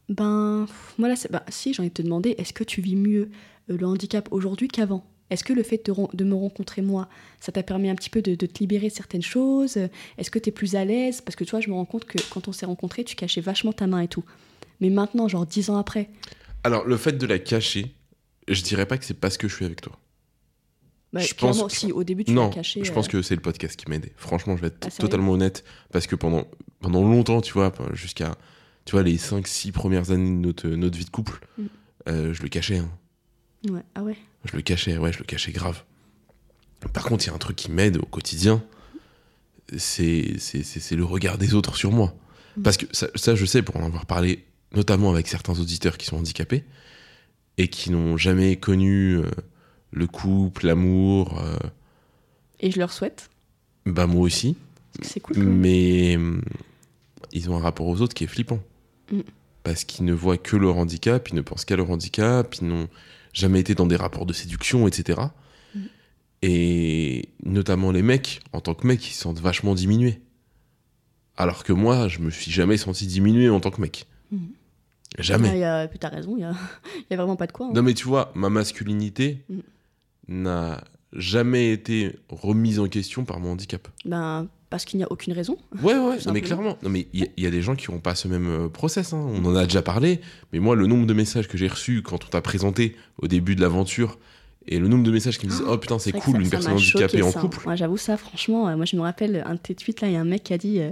[0.08, 0.66] Ben,
[0.98, 3.30] moi là, c'est- bah, si, j'ai envie de te demander, est-ce que tu vis mieux
[3.70, 5.04] euh, le handicap aujourd'hui qu'avant?
[5.30, 7.94] Est-ce que le fait de, te ren- de me rencontrer moi, ça t'a permis un
[7.94, 9.76] petit peu de, de te libérer de certaines choses?
[10.18, 11.20] Est-ce que tu es plus à l'aise?
[11.20, 13.40] Parce que tu vois, je me rends compte que quand on s'est rencontrés, tu cachais
[13.40, 14.24] vachement ta main et tout.
[14.80, 16.10] Mais maintenant, genre dix ans après,
[16.64, 17.94] Alors, le fait de la cacher,
[18.54, 19.98] je dirais pas que c'est parce que je suis avec toi.
[21.12, 22.84] bah, Je pense- si au début tu non, caché.
[22.84, 24.12] je euh, pense que c'est le podcast qui m'a aidé.
[24.16, 26.46] Franchement, je vais être Ah, totalement honnête parce que pendant,
[26.80, 28.36] pendant longtemps, tu vois, jusqu'à
[28.84, 31.64] tu vois, les 5-6 premières années de notre, notre vie de couple, Mm.
[32.08, 32.78] euh, je le cachais.
[32.78, 32.90] hein.
[33.68, 33.82] ouais.
[33.94, 35.82] Ah ouais Je le cachais, ouais, je le cachais grave.
[36.94, 38.62] Par contre, il y a un truc qui m'aide au quotidien,
[39.76, 42.14] c'est c'est- c'est- c'est le regard des autres sur moi.
[42.56, 42.62] Mm.
[42.62, 46.06] Parce que ça, ça, je sais, pour en avoir parlé, notamment avec certains auditeurs qui
[46.06, 46.64] sont handicapés
[47.60, 49.24] et qui n'ont jamais connu euh,
[49.92, 51.58] le couple, l'amour, euh,
[52.60, 53.28] Et je leur souhaite.
[53.84, 54.56] bah moi aussi,
[54.96, 55.36] parce que C'est cool.
[55.36, 55.58] quand même.
[55.58, 56.40] mais hum,
[57.32, 58.60] ils ont un rapport aux autres qui est flippant.
[59.12, 59.20] Mm.
[59.62, 62.88] Parce qu'ils ne voient que leur handicap, ils ne pensent qu'à leur handicap, ils n'ont
[63.34, 65.20] jamais été dans des rapports de séduction, etc.
[65.74, 65.80] Mm.
[66.40, 70.22] Et notamment les mecs, en tant que mecs, ils se sentent vachement diminués.
[71.36, 74.06] Alors que moi, je me suis jamais senti diminué en tant que mec.
[74.32, 74.38] Mm.
[75.22, 75.58] Jamais.
[75.58, 77.16] Y a- puis t'as raison, il y a...
[77.16, 77.66] vraiment pas de quoi.
[77.66, 77.72] hein.
[77.74, 79.58] Non mais tu vois, ma masculinité Mm.
[80.28, 83.88] n'a jamais été remise en question par mon handicap.
[84.04, 85.56] Ben, parce qu'il n'y a aucune raison.
[85.82, 86.78] Ouais, ouais, non, mais clairement.
[86.84, 88.46] Non, mais il y, a- il y a des gens qui n'ont pas ce même
[88.48, 89.12] euh, process.
[89.12, 89.26] hein.
[89.34, 90.20] On en a déjà parlé.
[90.52, 93.56] Mais moi, le nombre de messages que j'ai reçus quand on t'a présenté au début
[93.56, 94.18] de l'aventure
[94.68, 96.50] et le nombre de messages qui me disent Oh putain, c'est cool, ça- une ça
[96.50, 97.40] personne handicapée choqué, en ça.
[97.40, 97.58] couple.
[97.64, 98.68] Moi, j'avoue ça, franchement.
[98.68, 100.44] euh, moi, je me rappelle un de tes tweets, là, il y a un mec
[100.44, 100.90] qui a dit euh,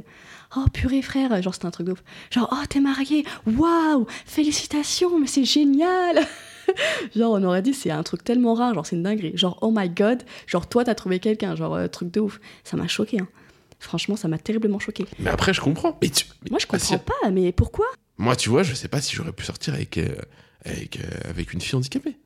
[0.57, 2.03] Oh purée, frère Genre, c'était un truc de ouf.
[2.31, 6.21] Genre, oh, t'es marié Waouh Félicitations, mais c'est génial
[7.17, 9.33] Genre, on aurait dit, c'est un truc tellement rare, genre, c'est une dinguerie.
[9.37, 12.41] Genre, oh my god, genre, toi, t'as trouvé quelqu'un, genre, euh, truc de ouf.
[12.65, 13.29] Ça m'a choqué, hein.
[13.81, 15.07] Franchement, ça m'a terriblement choqué.
[15.19, 15.97] Mais après, je comprends.
[16.03, 17.87] Mais tu- mais Moi, je comprends pas, mais pourquoi?
[18.19, 20.09] Moi, tu vois, je sais pas si j'aurais pu sortir avec, euh,
[20.65, 22.17] avec, euh, avec une fille handicapée.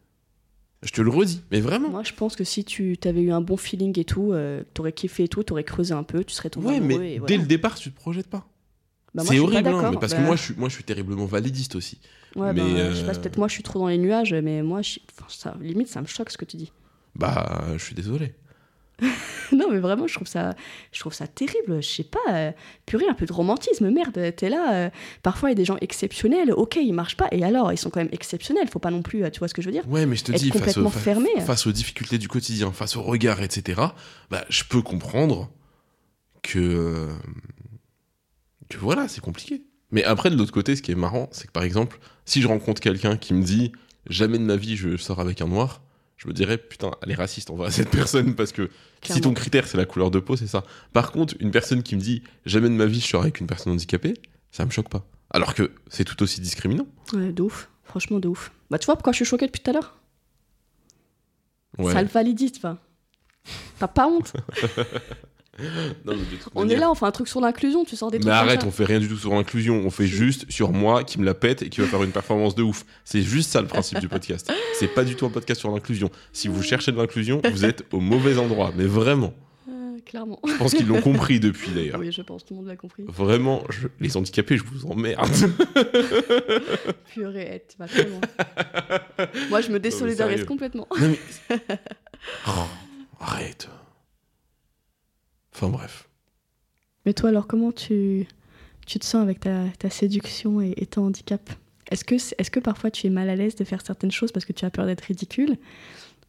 [0.82, 1.90] Je te le redis, mais vraiment.
[1.90, 4.92] Moi, je pense que si tu avais eu un bon feeling et tout, euh, t'aurais
[4.92, 6.98] kiffé et tout, t'aurais creusé un peu, tu serais tombé ouais, amoureux.
[6.98, 7.36] mais et dès voilà.
[7.36, 8.48] le départ, tu te projettes pas.
[9.14, 11.26] Bah, c'est horrible, hein, mais parce Bah, que moi je, suis, moi, je suis terriblement
[11.26, 12.00] validiste aussi.
[12.34, 14.32] Ouais, Mais, ben, je sais pas, euh, peut-être moi, je suis trop dans les nuages,
[14.34, 14.98] mais moi, je...
[15.12, 16.72] enfin, ça, limite, ça me choque ce que tu dis.
[17.14, 18.34] Bah, je suis désolé.
[19.52, 20.54] non, mais vraiment, je trouve ça,
[20.92, 21.82] je trouve ça terrible.
[21.82, 22.52] Je sais pas, euh,
[22.86, 24.74] purée, un peu de romantisme, merde, t'es là.
[24.74, 24.90] euh,
[25.22, 27.90] parfois, il y a des gens exceptionnels, ok, ils marchent pas, et alors, ils sont
[27.90, 29.86] quand même exceptionnels, faut pas non plus, euh, tu vois ce que je veux dire?
[29.88, 31.28] Ouais, mais je te Être dis, face, au- complètement fa- fermé.
[31.44, 33.80] face aux difficultés du quotidien, face au regard, etc.,
[34.30, 35.50] bah, je peux comprendre
[36.42, 36.58] que.
[36.58, 37.08] euh,
[38.68, 39.62] que voilà, c'est compliqué.
[39.90, 42.48] Mais après, de l'autre côté, ce qui est marrant, c'est que par exemple, si je
[42.48, 43.72] rencontre quelqu'un qui me dit
[44.08, 45.82] jamais de ma vie je sors avec un noir,
[46.22, 48.70] je me dirais putain, elle est raciste envers cette personne parce que
[49.02, 50.62] si ton critère c'est la couleur de peau, c'est ça.
[50.92, 53.48] Par contre, une personne qui me dit jamais de ma vie je sors avec une
[53.48, 54.14] personne handicapée,
[54.52, 55.04] ça me choque pas.
[55.30, 56.86] Alors que c'est tout aussi discriminant.
[57.12, 57.68] Ouais, de ouf.
[57.84, 58.52] Franchement, de ouf.
[58.70, 59.96] Bah, tu vois pourquoi je suis choquée depuis tout à l'heure?
[61.78, 61.92] Ouais.
[61.92, 62.78] Ça le validiste, va.
[63.78, 64.34] T'as pas honte?
[66.04, 66.14] Non,
[66.54, 68.26] On manière- est là, on fait un truc sur l'inclusion, tu sors des trucs.
[68.26, 71.20] Mais arrête, on fait rien du tout sur l'inclusion, on fait juste sur moi qui
[71.20, 72.84] me la pète et qui va faire une performance de ouf.
[73.04, 74.50] C'est juste ça le principe du podcast.
[74.78, 76.10] C'est pas du tout un podcast sur l'inclusion.
[76.32, 79.34] Si vous cherchez de l'inclusion, vous êtes au mauvais endroit, mais vraiment.
[79.68, 80.40] Euh, clairement.
[80.46, 82.00] Je pense qu'ils l'ont compris depuis d'ailleurs.
[82.00, 83.04] Oui, je pense, tout le monde l'a compris.
[83.06, 85.28] Vraiment, je- les handicapés, je vous emmerde.
[87.12, 87.86] Purée, tu vas.
[89.50, 90.86] Moi, je me désolidarise complètement.
[90.98, 91.08] Non,
[91.50, 91.58] mais-
[92.48, 92.50] Oh,
[93.20, 93.68] arrête.
[95.54, 96.08] Enfin bref.
[97.04, 98.26] Mais toi, alors, comment tu,
[98.86, 101.50] tu te sens avec ta, ta séduction et, et ton handicap?
[101.90, 104.46] Est-ce que, est que parfois tu es mal à l'aise de faire certaines choses parce
[104.46, 105.56] que tu as peur d'être ridicule?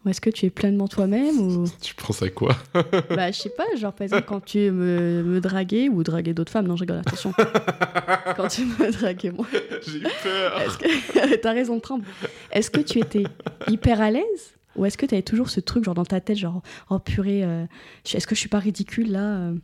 [0.06, 1.66] Ou est-ce que tu es pleinement toi-même ou...
[1.82, 2.58] Tu penses à quoi?
[3.10, 6.52] Bah, je sais pas, genre par exemple, quand tu me, me draguais ou draguer d'autres
[6.52, 7.32] femmes, non, je rigole, attention.
[8.36, 9.48] quand tu me draguais, moi.
[9.88, 10.78] J'ai eu peur.
[10.78, 11.36] Que.
[11.38, 12.04] T'as raison de prendre.
[12.52, 13.24] Est-ce que tu étais
[13.68, 16.38] hyper à l'aise Ou est-ce que tu avais toujours ce truc, genre dans ta tête,
[16.38, 17.66] genre, oh purée, euh,
[18.12, 19.56] est-ce que je suis pas ridicule là euh?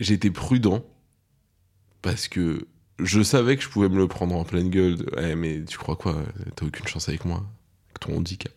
[0.00, 0.84] J'étais prudent
[2.02, 2.66] parce que
[2.98, 4.96] je savais que je pouvais me le prendre en pleine gueule.
[4.96, 6.16] de, Eh, mais tu crois quoi?
[6.54, 7.44] T'as aucune chance avec moi
[7.88, 8.52] Avec ton handicap.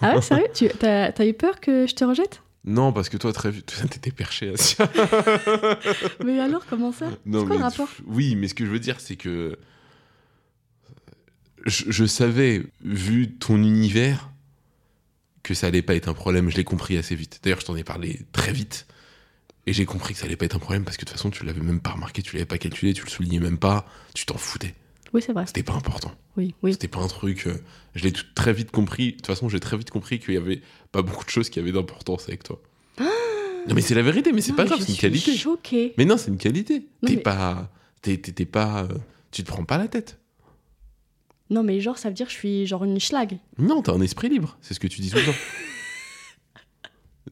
[0.00, 0.46] Ah ouais, sérieux?
[0.54, 2.42] Tu, T'as t'as eu peur que je te rejette?
[2.64, 4.90] Non, parce que toi, très vite, t'étais perché, Asia.
[6.24, 7.06] Mais alors, comment ça?
[7.26, 7.88] Non, C'est quoi le rapport?
[8.06, 9.56] Oui, mais ce que je veux dire, c'est que
[11.64, 14.30] je, je savais, vu ton univers,
[15.46, 16.50] que ça allait pas être un problème.
[16.50, 17.40] Je l'ai compris assez vite.
[17.42, 18.86] D'ailleurs, je t'en ai parlé très vite.
[19.68, 21.30] Et j'ai compris que ça allait pas être un problème parce que de toute façon,
[21.30, 24.24] tu l'avais même pas remarqué, tu l'avais pas calculé, tu le soulignais même pas, tu
[24.26, 24.74] t'en foutais.
[25.12, 25.46] Oui, c'est vrai.
[25.46, 26.12] C'était pas important.
[26.36, 26.72] Oui, oui.
[26.72, 27.46] C'était pas un truc.
[27.46, 27.56] euh,
[27.94, 29.12] je l'ai très vite compris.
[29.12, 30.60] De toute façon, j'ai très vite compris qu'il y avait
[30.92, 32.60] pas beaucoup de choses qui avaient d'importance avec toi.
[33.00, 35.36] non, mais c'est la vérité, mais c'est pas mais grave, je c'est une suis qualité.
[35.36, 35.94] choquée.
[35.98, 36.86] Mais non, c'est une qualité.
[37.06, 37.70] T'es mais- pas.
[38.02, 38.84] T'es pas.
[38.84, 38.98] euh,
[39.32, 40.18] tu te prends pas la tête.
[41.50, 43.38] Non, mais genre, ça veut dire que je suis genre une schlag.
[43.58, 44.56] Non, t'as un esprit libre.
[44.60, 45.32] C'est ce que tu dis tout le temps.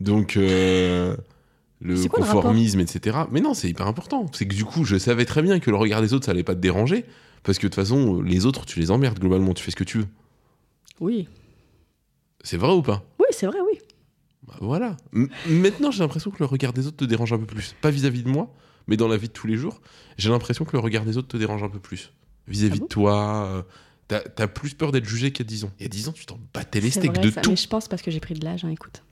[0.01, 1.17] Donc, euh,
[1.81, 3.19] le conformisme, etc.
[3.31, 4.27] Mais non, c'est hyper important.
[4.33, 6.43] C'est que du coup, je savais très bien que le regard des autres, ça allait
[6.45, 7.05] pas te déranger.
[7.43, 9.53] Parce que de toute façon, les autres, tu les emmerdes globalement.
[9.55, 10.07] Tu fais ce que tu veux.
[11.01, 11.29] Oui.
[12.43, 13.05] C'est vrai ou pas?
[13.19, 13.79] Oui, c'est vrai, oui.
[14.47, 14.97] Bah, voilà.
[15.15, 17.75] M- maintenant, j'ai l'impression que le regard des autres te dérange un peu plus.
[17.83, 18.53] Pas vis-à-vis de moi,
[18.87, 19.81] mais dans la vie de tous les jours,
[20.19, 22.13] j'ai l'impression que le regard des autres te dérange un peu plus.
[22.49, 22.85] Vis-à-vis Ah bon?
[22.85, 23.63] de toi, euh,
[24.09, 25.71] t'as plus peur d'être jugé qu'il y a 10 ans.
[25.79, 27.41] Il y a 10 ans, tu t'en battais les steaks de ça.
[27.41, 27.51] tout.
[27.51, 29.03] Mais je pense parce que j'ai pris de l'âge, hein, écoute.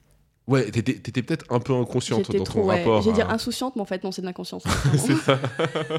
[0.48, 2.78] Ouais, t'étais peut-être un peu inconsciente dans trop, ton ouais.
[2.78, 3.00] rapport.
[3.02, 4.64] J'ai dire insouciante, mais en fait, non, c'est de l'inconscience.
[4.98, 5.38] C'est ça.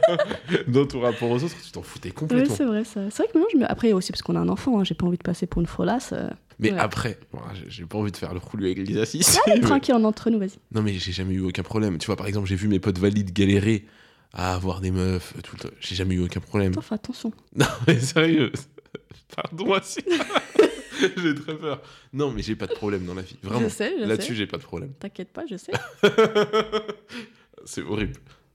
[0.67, 2.53] dans ton rapport aux autres, tu t'en foutais Oui, complètement.
[2.55, 3.09] c'est vrai, ça.
[3.09, 3.71] C'est vrai que maintenant, je me...
[3.71, 5.67] après aussi, parce qu'on a un enfant, hein, j'ai pas envie de passer pour une
[5.67, 6.11] folasse.
[6.13, 6.29] euh.
[6.59, 6.77] mais Ouais.
[6.77, 9.39] après, bon, j'ai- pas envie de faire le roulou avec l'exercice.
[9.47, 10.57] Allez, mais- tranquille, on entre nous, vas-y.
[10.73, 11.97] Non, mais j'ai jamais eu aucun problème.
[11.97, 13.85] Tu vois, par exemple, j'ai vu mes potes valides galérer
[14.33, 15.75] à avoir des meufs, tout le temps.
[15.79, 16.73] J'ai jamais eu aucun problème.
[16.73, 17.31] Attends, fais attention.
[17.55, 18.51] Non, mais sérieux.
[19.35, 20.03] Pardon, Assia.
[21.17, 21.81] j'ai très peur.
[22.11, 23.37] Non, mais j'ai pas de problème dans la vie.
[23.41, 23.61] Vraiment.
[23.67, 24.35] Je sais, je Là-dessus, sais.
[24.35, 24.93] j'ai pas de problème.
[24.99, 25.71] T'inquiète pas, je sais.
[27.65, 28.13] C'est horrible.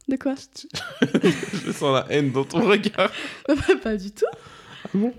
[0.08, 3.12] De quoi Je sens la haine dans ton regard.
[3.82, 4.24] Pas du tout.
[4.84, 5.12] Ah bon?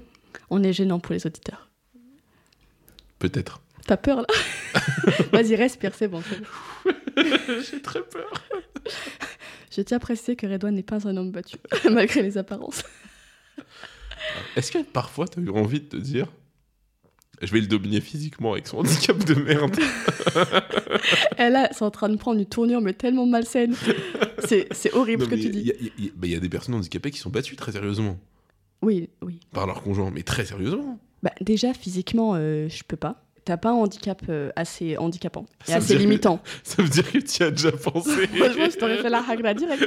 [0.49, 1.69] On est gênant pour les auditeurs.
[3.19, 3.61] Peut-être.
[3.85, 4.27] T'as peur là?
[5.31, 6.21] Vas-y, respire, c'est bon.
[6.23, 6.93] c'est bon.
[7.69, 8.31] j'ai très peur.
[9.71, 11.57] Je tiens à préciser que Redouane n'est pas un homme battu,
[11.89, 12.83] malgré les apparences.
[14.55, 16.27] Est-ce que parfois, t'as eu envie de te dire
[17.41, 19.77] je vais le dominer physiquement avec son handicap de merde?
[21.37, 23.75] Et là, c'est en train de prendre une tournure, mais tellement malsaine.
[24.45, 25.71] C'est horrible Non, ce que tu dis.
[25.97, 28.17] il y a- bah, y a des personnes handicapées qui sont battues très sérieusement
[28.81, 29.39] Oui, oui.
[29.53, 30.99] par leur conjoint, mais très sérieusement.
[31.23, 33.23] Bah, déjà, physiquement, euh, je peux pas.
[33.45, 36.41] T'as pas un handicap euh, assez handicapant et Ça assez que- limitant.
[36.63, 38.27] Ça veut dire que tu as déjà pensé.
[38.27, 39.85] Franchement, je t'aurais fait la hagra direct.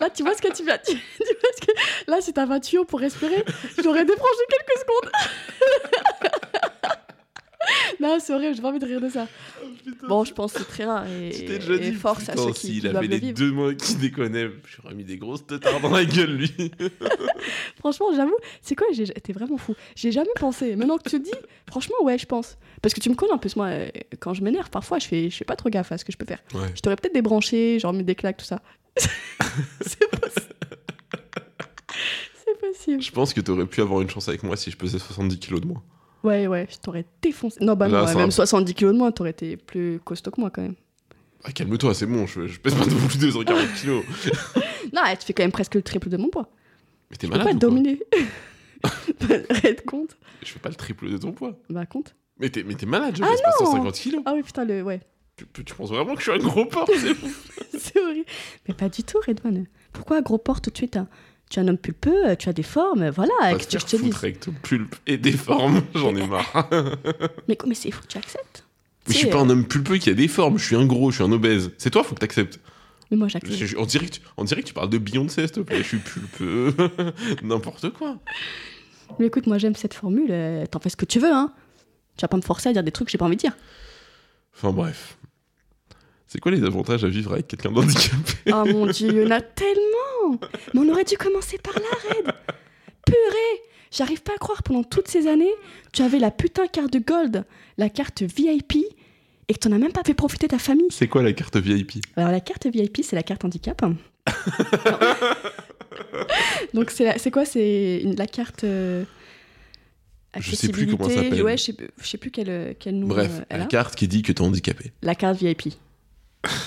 [0.00, 0.78] Là, tu vois ce que tu viens.
[0.78, 2.10] Tu, tu vois ce que...
[2.10, 3.44] Là, si t'avais un tuyau pour respirer,
[3.82, 5.10] j'aurais débranché quelques secondes.
[8.00, 9.26] non, c'est horrible, j'ai pas envie de rire de ça.
[10.08, 12.36] Bon, je pense que c'est très rare et, Tu t'es déjà et dit, force à
[12.36, 13.38] ceux qui, s'il qui avait le les vivre.
[13.38, 16.52] deux mains qui déconnaient, j'aurais mis des grosses têtards dans la gueule, lui.
[17.78, 19.74] Franchement, j'avoue, c'est quoi j'ai- T'es vraiment fou.
[19.94, 20.76] J'ai jamais pensé.
[20.76, 21.32] Maintenant que tu le dis,
[21.68, 22.58] franchement, ouais, je pense.
[22.82, 23.88] Parce que tu me connais en plus, moi, euh,
[24.20, 26.18] quand je m'énerve, parfois, je fais, je fais pas trop gaffe à ce que je
[26.18, 26.42] peux faire.
[26.54, 26.68] Ouais.
[26.74, 28.60] Je t'aurais peut-être débranché, genre mis des claques, tout ça.
[28.96, 30.54] C'est possible.
[32.44, 33.02] c'est possible.
[33.02, 35.60] Je pense que t'aurais pu avoir une chance avec moi si je pesais 70 kilos
[35.60, 35.82] de moins.
[36.24, 37.58] Ouais, ouais, je t'aurais défoncé.
[37.64, 38.30] Non, bah Là, non, ça même va.
[38.30, 40.74] 70 kilos de moins, t'aurais été plus costaud que moi quand même.
[41.44, 44.04] Ah, calme-toi, c'est bon, je, je pèse pas non plus 240 kilos.
[44.92, 46.48] Non, tu fais quand même presque le triple de mon poids.
[47.10, 47.98] Mais t'es Je peux malade pas ou te quoi dominer.
[49.64, 50.16] Red compte.
[50.42, 51.58] Je fais pas le triple de ton poids.
[51.68, 52.14] Bah compte.
[52.38, 54.22] Mais t'es, mais t'es malade, je Ah pèse pas non 150 kilos.
[54.24, 55.00] Ah oui putain le ouais.
[55.36, 56.88] Tu, tu penses vraiment que je suis un gros porc
[57.78, 58.24] c'est horrible.
[58.66, 59.66] Mais pas du tout Redman.
[59.92, 61.08] Pourquoi gros porc tout de suite hein?
[61.50, 63.32] Tu es un homme pulpeux, tu as des formes, voilà.
[63.40, 66.68] Va que je te foutre avec ton pulpe et des formes, j'en ai marre.
[67.48, 68.64] Mais, mais c'est fou, tu acceptes.
[69.06, 70.86] Mais je suis pas euh, un homme pulpeux qui a des formes, je suis un
[70.86, 71.70] gros, je suis un obèse.
[71.78, 72.58] C'est toi, faut que t'acceptes.
[73.12, 73.76] Mais moi j'accepte.
[73.78, 75.78] On dirait, que tu, on dirait que tu parles de Beyoncé, s'il te plaît.
[75.78, 76.74] Je suis pulpeux.
[77.44, 78.16] N'importe quoi.
[79.20, 80.30] Mais écoute, moi j'aime cette formule.
[80.30, 81.52] euh, T'en fais ce que tu veux, hein.
[82.16, 83.56] Tu vas pas me forcer à dire des trucs que j'ai pas envie de dire.
[84.56, 85.16] Enfin bref.
[86.28, 89.30] C'est quoi les avantages à vivre avec quelqu'un d'handicapé Oh mon dieu, il y en
[89.30, 90.38] a tellement
[90.74, 92.32] Mais on aurait dû commencer par là, Red
[93.04, 93.62] Purée
[93.92, 95.52] J'arrive pas à croire, pendant toutes ces années,
[95.92, 97.44] tu avais la putain carte de gold,
[97.78, 98.74] la carte VIP,
[99.48, 100.88] et que t'en as même pas fait profiter ta famille.
[100.90, 103.80] C'est quoi la carte VIP Alors la carte VIP, c'est la carte handicap.
[106.74, 107.44] Donc c'est quoi?
[107.44, 108.64] C'est la carte...
[108.64, 109.04] euh,
[110.38, 111.42] Je sais plus comment ça s'appelle.
[111.42, 113.68] Ouais, je sais, je sais plus quel, quel nom Bref, euh, elle la a.
[113.68, 114.92] carte qui dit que t'es handicapé.
[115.02, 115.68] La carte VIP.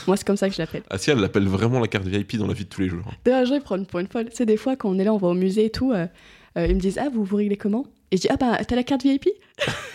[0.08, 0.84] Moi, c'est comme ça que je l'appelle.
[0.90, 3.04] Asia, elle l'appelle vraiment la carte VIP dans la vie de tous les jours.
[3.26, 4.28] D'ailleurs, je vais prendre pour une folle.
[4.34, 6.08] C'est des fois, quand on est là, on va au musée et tout, euh,
[6.58, 7.86] euh, ils me disent Ah, vous vous réglez comment?
[8.12, 9.34] Et je dis Ah, bah, t'as la carte VIP Et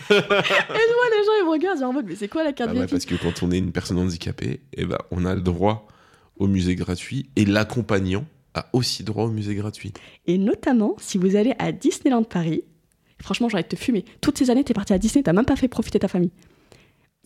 [0.09, 2.71] je vois les gens, ils me regardent, genre en mode Mais c'est quoi la carte
[2.71, 5.35] Ah ouais, VIP parce que quand on est une personne handicapée, eh ben, on a
[5.35, 5.87] le droit
[6.37, 9.91] au musée gratuit et l'accompagnant a aussi droit au musée gratuit.
[10.27, 12.63] Et notamment, si vous allez à Disneyland Paris,
[13.21, 14.05] franchement, envie de te fumer.
[14.21, 16.31] Toutes ces années, t'es parti à Disney, t'as même pas fait profiter ta famille.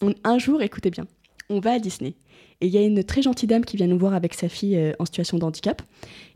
[0.01, 1.05] On- un jour, écoutez bien,
[1.49, 2.15] on va à Disney.
[2.61, 4.75] Et il y a une très gentille dame qui vient nous voir avec sa fille
[4.75, 5.81] euh, en situation de handicap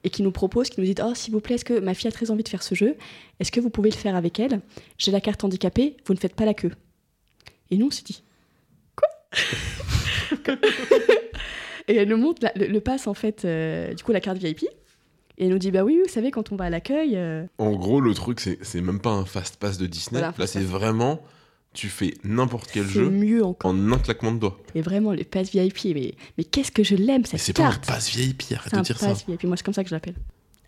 [0.05, 2.07] et qui nous propose, qui nous dit Oh, s'il vous plaît, est-ce que ma fille
[2.07, 2.95] a très envie de faire ce jeu?
[3.41, 4.61] Est-ce que vous pouvez le faire avec elle?
[4.97, 6.71] J'ai la carte handicapée, vous ne faites pas la queue.
[7.71, 8.23] Et nous, on s'est dit
[8.95, 9.09] Quoi?
[11.89, 14.37] Et elle nous montre la- le, le pass, en fait, euh, du coup, la carte
[14.37, 14.63] VIP.
[15.37, 17.17] Et elle nous dit Bah oui, vous savez, quand on va à l'accueil.
[17.17, 20.19] euh, En gros, le truc, c'est même pas un fast pass de Disney.
[20.21, 21.19] Voilà, Là, c'est vraiment,
[21.73, 23.71] tu fais n'importe quel c'est jeu mieux encore.
[23.71, 24.59] en un claquement de doigts.
[24.75, 27.63] Et vraiment, le pass VIP, mais, mais qu'est-ce que je l'aime, Mais cette c'est pas
[27.65, 29.07] un carte pass VIP, arrête C'est de un dire ça.
[29.07, 30.15] pass VIP, moi c'est comme ça que je l'appelle.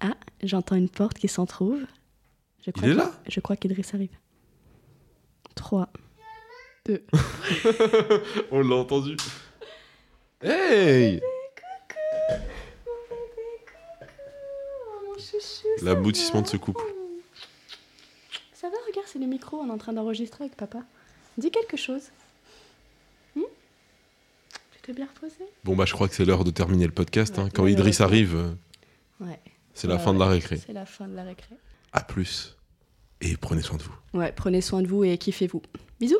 [0.01, 1.79] Ah, j'entends une porte qui s'en trouve.
[2.65, 4.09] Je crois est que- là Je crois qu'Idriss arrive.
[5.55, 5.89] 3,
[6.85, 7.03] 2.
[8.51, 9.15] On l'a entendu.
[10.43, 11.21] Hey
[15.81, 16.81] L'aboutissement de ce couple.
[18.53, 20.79] Ça va, regarde, c'est le micro, on est en train d'enregistrer avec papa.
[21.37, 22.03] Dis quelque chose.
[23.35, 23.41] Hmm
[24.73, 25.35] tu t'es bien reposé?
[25.63, 27.37] Bon, bah, je crois que c'est l'heure de terminer le podcast.
[27.39, 27.49] hein.
[27.53, 28.55] Quand Idriss arrive,
[29.19, 29.39] Ouais.
[29.73, 30.57] c'est la Ouais, fin de la récré.
[30.65, 31.55] C'est la fin de la récré.
[31.93, 32.55] À plus.
[33.21, 33.95] Et prenez soin de vous.
[34.13, 35.61] Ouais, prenez soin de vous et kiffez-vous.
[35.99, 36.19] Bisous